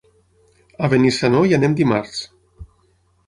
[0.85, 2.23] A Benissanó hi anem dimarts.